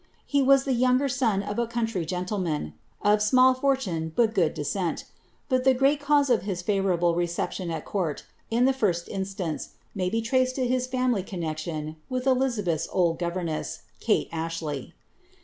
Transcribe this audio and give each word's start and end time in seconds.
He 0.25 0.41
was 0.41 0.63
the 0.63 0.73
younger 0.73 1.07
son 1.07 1.43
of 1.43 1.57
«country 1.69 2.07
ge 2.07 2.15
of 3.03 3.21
small 3.21 3.53
fortune, 3.53 4.11
but 4.15 4.33
good 4.33 4.55
descent; 4.55 5.05
but 5.47 5.63
tlie 5.63 5.77
great 5.77 5.99
caune 6.01 6.27
of 6.31 6.41
hii 6.41 6.55
ft 6.79 7.15
reception 7.15 7.69
al 7.69 7.81
court, 7.81 8.23
in 8.49 8.65
the 8.65 8.73
litBl 8.73 9.05
iRilance, 9.07 9.69
may 9.93 10.09
be 10.09 10.23
traced 10.23 10.55
to 10.55 10.65
his 10.65 10.87
fani 10.87 11.21
ueclion 11.21 11.97
with 12.09 12.25
Elizabeth's 12.25 12.87
old 12.91 13.19
govemesa, 13.19 13.81
Kate 13.99 14.27
Ashley. 14.31 14.95